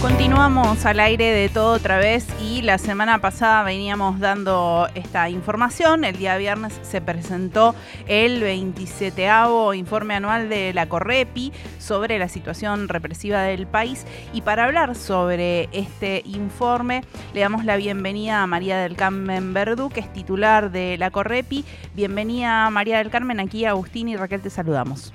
[0.00, 6.04] Continuamos al aire de todo otra vez y la semana pasada veníamos dando esta información.
[6.04, 7.74] El día viernes se presentó
[8.08, 9.28] el 27
[9.74, 15.68] informe anual de la Correpi sobre la situación represiva del país y para hablar sobre
[15.72, 17.02] este informe
[17.34, 21.66] le damos la bienvenida a María del Carmen Verdú, que es titular de la Correpi.
[21.94, 25.12] Bienvenida María del Carmen, aquí Agustín y Raquel te saludamos.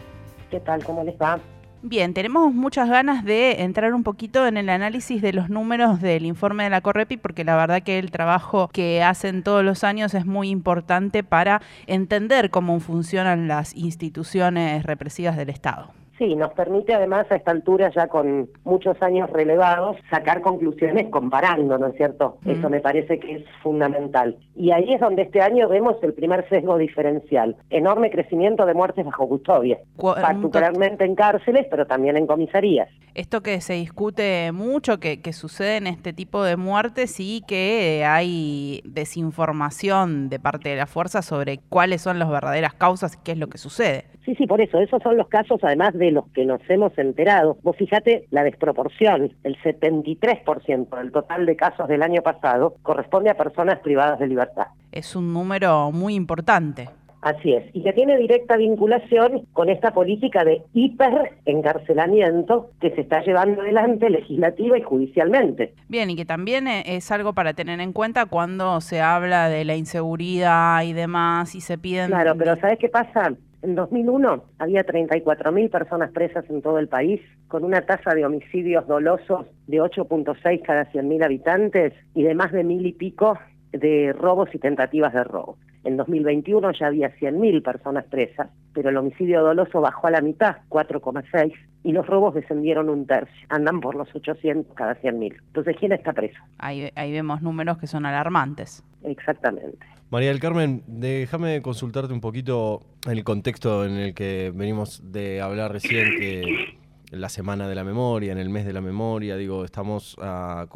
[0.52, 0.84] ¿Qué tal?
[0.84, 1.40] ¿Cómo les va?
[1.88, 6.26] Bien, tenemos muchas ganas de entrar un poquito en el análisis de los números del
[6.26, 10.16] informe de la Correpi, porque la verdad que el trabajo que hacen todos los años
[10.16, 15.94] es muy importante para entender cómo funcionan las instituciones represivas del Estado.
[16.18, 21.78] Sí, nos permite además a esta altura, ya con muchos años relevados, sacar conclusiones comparando,
[21.78, 22.38] ¿no es cierto?
[22.46, 24.38] Eso me parece que es fundamental.
[24.56, 27.58] Y ahí es donde este año vemos el primer sesgo diferencial.
[27.70, 32.88] Enorme crecimiento de muertes bajo custodia, particularmente en cárceles, pero también en comisarías.
[33.14, 38.06] Esto que se discute mucho, que, que sucede en este tipo de muertes y que
[38.06, 43.34] hay desinformación de parte de la fuerza sobre cuáles son las verdaderas causas y qué
[43.34, 44.06] es lo que sucede.
[44.26, 44.80] Sí, sí, por eso.
[44.80, 47.58] Esos son los casos, además de los que nos hemos enterado.
[47.64, 49.34] Vos fíjate la desproporción.
[49.44, 54.67] El 73% del total de casos del año pasado corresponde a personas privadas de libertad.
[54.92, 56.89] Es un número muy importante.
[57.26, 63.23] Así es, y que tiene directa vinculación con esta política de hiperencarcelamiento que se está
[63.23, 65.73] llevando adelante legislativa y judicialmente.
[65.89, 69.66] Bien, y que también eh, es algo para tener en cuenta cuando se habla de
[69.66, 72.09] la inseguridad y demás y se piden...
[72.09, 73.33] Claro, pero ¿sabes qué pasa?
[73.66, 78.85] En 2001 había 34.000 personas presas en todo el país, con una tasa de homicidios
[78.85, 83.39] dolosos de 8.6 cada 100.000 habitantes y de más de mil y pico
[83.71, 85.58] de robos y tentativas de robo.
[85.83, 90.58] En 2021 ya había 100.000 personas presas, pero el homicidio doloso bajó a la mitad,
[90.69, 91.52] 4,6,
[91.83, 93.47] y los robos descendieron un tercio.
[93.49, 95.38] Andan por los 800 cada 100.000.
[95.47, 96.38] Entonces, ¿quién está preso?
[96.59, 98.83] Ahí, ahí vemos números que son alarmantes.
[99.03, 99.95] Exactamente.
[100.11, 105.71] María del Carmen, déjame consultarte un poquito el contexto en el que venimos de hablar
[105.71, 106.77] recién, que
[107.10, 110.67] la semana de la memoria, en el mes de la memoria, digo, estamos a,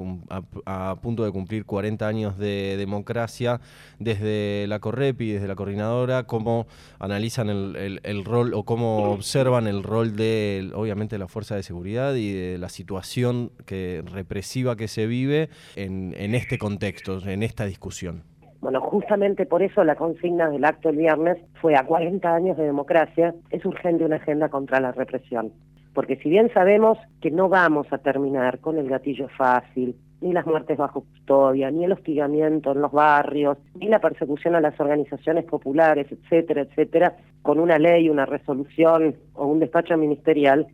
[1.01, 3.62] punto de cumplir 40 años de democracia
[4.00, 6.67] desde la Correpi, desde la coordinadora, cómo
[6.97, 12.34] analizan el, rol o cómo observan el rol de, obviamente, la fuerza de seguridad y
[12.34, 18.23] de la situación que, represiva que se vive en, en este contexto, en esta discusión.
[18.62, 22.66] Bueno, justamente por eso la consigna del acto el viernes fue a 40 años de
[22.66, 25.53] democracia, es urgente una agenda contra la represión.
[25.94, 30.46] Porque si bien sabemos que no vamos a terminar con el gatillo fácil, ni las
[30.46, 35.46] muertes bajo custodia, ni el hostigamiento en los barrios, ni la persecución a las organizaciones
[35.46, 40.68] populares, etcétera, etcétera, con una ley, una resolución o un despacho ministerial,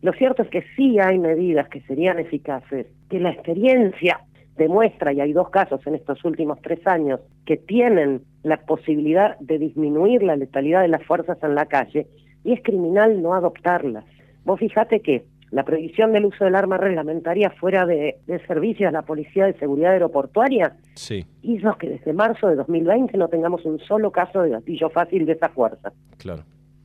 [0.00, 4.20] lo cierto es que sí hay medidas que serían eficaces, que la experiencia
[4.58, 9.58] demuestra, y hay dos casos en estos últimos tres años, que tienen la posibilidad de
[9.58, 12.06] disminuir la letalidad de las fuerzas en la calle,
[12.44, 14.04] y es criminal no adoptarlas.
[14.44, 18.16] Vos fijate que la prohibición del uso del arma reglamentaria fuera de,
[18.46, 20.76] servicio a la Policía de Seguridad Aeroportuaria
[21.42, 25.32] hizo que desde marzo de 2020 no tengamos un solo caso de gatillo fácil de
[25.32, 25.92] esa fuerza.
[26.18, 26.42] Claro.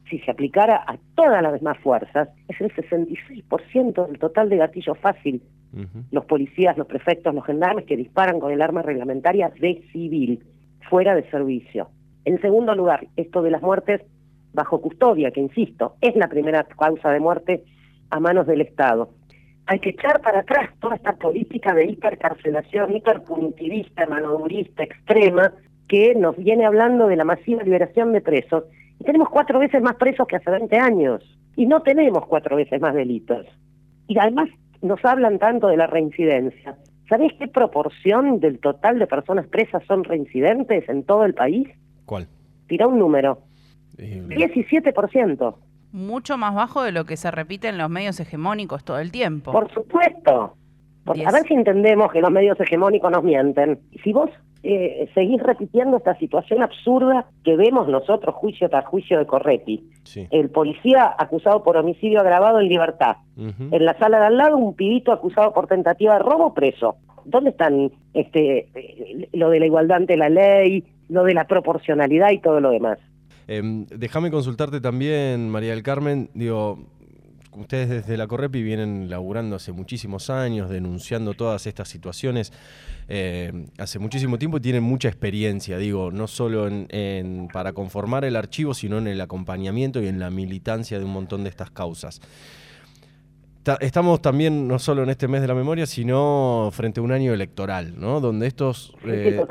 [0.10, 4.96] Si se aplicara a todas las demás fuerzas, es el 66% del total de gatillo
[4.96, 5.42] fácil.
[6.12, 10.44] Los policías, los prefectos, los gendarmes que disparan con el arma reglamentaria de civil,
[10.90, 11.90] fuera de servicio.
[12.26, 14.02] En segundo lugar, esto de las muertes
[14.54, 17.64] bajo custodia, que insisto, es la primera causa de muerte
[18.12, 19.10] a manos del Estado.
[19.66, 25.54] Hay que echar para atrás toda esta política de hipercarcelación, hiperpunitivista, manodurista, extrema,
[25.88, 28.66] que nos viene hablando de la masiva liberación de presos.
[29.00, 31.24] Y tenemos cuatro veces más presos que hace 20 años.
[31.56, 33.46] Y no tenemos cuatro veces más delitos.
[34.08, 34.50] Y además
[34.84, 36.78] nos hablan tanto de la reincidencia.
[37.10, 41.68] ¿Sabés qué proporción del total de personas presas son reincidentes en todo el país?
[42.06, 42.28] ¿Cuál?
[42.68, 43.40] Tira un número.
[43.98, 45.56] 17%.
[45.92, 49.52] Mucho más bajo de lo que se repite en los medios hegemónicos todo el tiempo.
[49.52, 50.56] Por supuesto.
[51.06, 53.80] A ver si entendemos que los medios hegemónicos nos mienten.
[54.04, 54.30] Si vos
[54.66, 59.84] eh, seguís repitiendo esta situación absurda que vemos nosotros juicio tras juicio de Corretti.
[60.32, 63.18] El policía acusado por homicidio agravado en libertad.
[63.36, 66.96] En la sala de al lado un pibito acusado por tentativa de robo preso.
[67.26, 72.32] ¿Dónde están este eh, lo de la igualdad ante la ley, lo de la proporcionalidad
[72.32, 73.00] y todo lo demás?
[73.48, 76.80] Em, déjame consultarte también, María del Carmen, digo,
[77.56, 82.52] ustedes desde la Correpi vienen laburando hace muchísimos años, denunciando todas estas situaciones
[83.08, 88.36] em, hace muchísimo tiempo y tienen mucha experiencia, digo, no solo en, para conformar el
[88.36, 92.22] archivo, sino en el acompañamiento y en la militancia de un montón de estas causas.
[93.80, 97.34] Estamos también no solo en este mes de la memoria, sino frente a un año
[97.34, 98.20] electoral, ¿no?
[98.20, 99.42] Donde estos eh,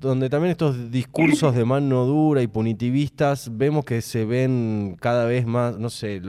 [0.00, 5.46] donde también estos discursos de mano dura y punitivistas vemos que se ven cada vez
[5.46, 6.22] más, no sé,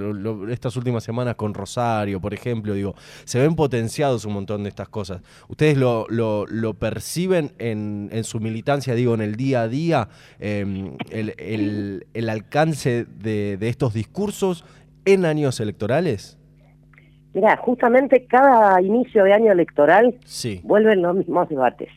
[0.50, 4.89] estas últimas semanas con Rosario, por ejemplo, digo, se ven potenciados un montón de estas
[4.89, 5.21] cosas.
[5.48, 10.09] ¿Ustedes lo, lo, perciben en, en, su militancia, digo, en el día a día,
[10.39, 14.65] em, el, el, alcance de, de estos discursos
[15.06, 16.38] en años electorales?
[17.33, 20.16] Mira, justamente cada inicio de año electoral
[20.63, 21.89] vuelven los mismos debates.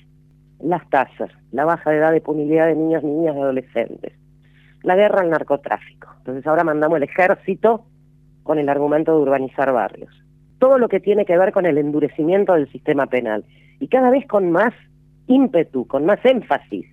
[0.61, 4.13] Las tasas, la baja de edad de punibilidad de niños, niñas y adolescentes,
[4.83, 6.09] la guerra al narcotráfico.
[6.19, 7.85] Entonces ahora mandamos el ejército
[8.45, 10.11] con el argumento de urbanizar barrios.
[10.59, 13.45] Todo lo que tiene que ver con el endurecimiento del sistema penal.
[13.81, 14.73] Y cada vez con más
[15.27, 16.87] ímpetu, con más énfasis.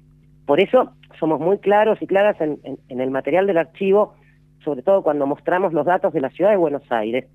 [0.47, 2.59] Por eso somos muy claros y claras en
[2.89, 4.15] el material del archivo,
[4.63, 7.25] sobre todo cuando mostramos los datos de la ciudad de Buenos Aires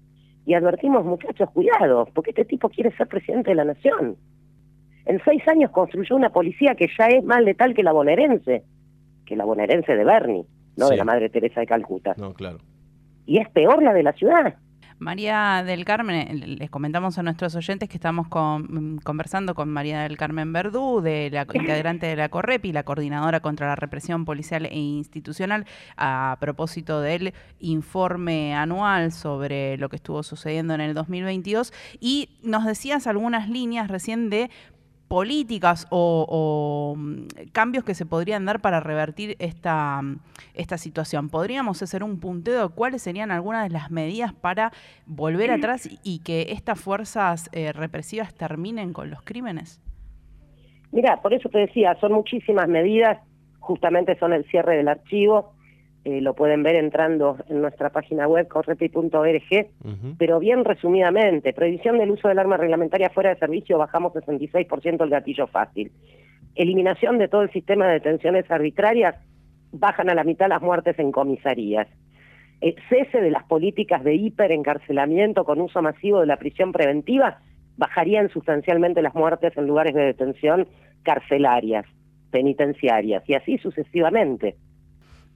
[0.47, 4.17] y advertimos, muchachos, cuidado, porque este tipo quiere ser presidente de la nación.
[5.05, 8.63] En seis años construyó una policía que ya es más letal que la bonaerense,
[9.27, 10.47] que la bonaerense de Bernie,
[10.77, 12.15] no de la Madre Teresa de Calcuta.
[12.17, 12.59] No, claro.
[13.27, 14.57] Y es peor la de la ciudad.
[14.99, 20.17] María del Carmen, les comentamos a nuestros oyentes que estamos mm, conversando con María del
[20.17, 24.79] Carmen Verdú, de la integrante de la CORREPI, la coordinadora contra la represión policial e
[24.79, 25.67] institucional,
[25.99, 31.75] a propósito del informe anual sobre lo que estuvo sucediendo en el 2022.
[32.01, 34.51] Y nos decías algunas líneas recién de
[35.09, 40.19] políticas o, mm, cambios que se podrían dar para revertir esta, mm,
[40.55, 41.29] esta situación?
[41.29, 44.73] ¿Podríamos hacer un punteo de cuáles serían algunas de las medidas para
[45.07, 49.81] volver atrás y que estas fuerzas eh, represivas terminen con los crímenes?
[50.93, 53.19] Mira, por eso te decía, son muchísimas medidas,
[53.61, 55.56] justamente son el cierre del archivo,
[56.07, 59.67] eh, lo pueden ver entrando en nuestra página web correpi.org,
[60.17, 65.11] pero bien resumidamente, prohibición del uso del arma reglamentaria fuera de servicio, bajamos 66% el
[65.11, 65.91] gatillo fácil.
[66.55, 69.17] Eliminación de todo el sistema de detenciones arbitrarias,
[69.73, 71.89] bajan a la mitad las muertes en comisarías.
[72.61, 77.41] Eh, cese de las políticas de hiperencarcelamiento con uso masivo de la prisión preventiva,
[77.79, 80.69] bajarían sustancialmente las muertes en lugares de detención
[81.03, 81.85] carcelarias,
[82.31, 84.55] penitenciarias, y así sucesivamente.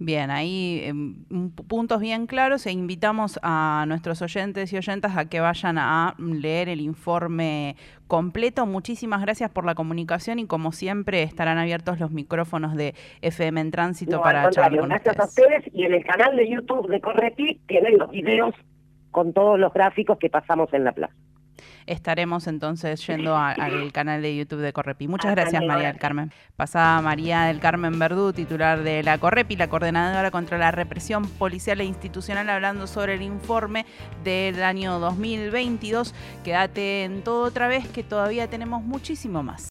[0.03, 5.41] Bien, ahí em, puntos bien claros e invitamos a nuestros oyentes y oyentas a que
[5.41, 7.77] vayan a leer el informe
[8.07, 8.65] completo.
[8.65, 13.71] Muchísimas gracias por la comunicación y como siempre estarán abiertos los micrófonos de FM en
[13.71, 17.61] Tránsito para charlar con Gracias a ustedes y en el canal de YouTube de Correti
[17.67, 18.55] tienen los videos
[19.11, 21.15] con todos los gráficos que pasamos en la plaza
[21.91, 25.09] estaremos entonces yendo al canal de YouTube de Correpi.
[25.09, 26.33] Muchas gracias, María del Carmen.
[26.57, 31.81] Pasada María del Carmen Verdú, titular de la Correpi, la coordinadora contra la represión policial
[31.81, 33.87] e institucional, hablando sobre el informe
[34.23, 36.15] del año 2022.
[36.45, 39.69] Quédate en todo otra vez, que todavía tenemos muchísimo más.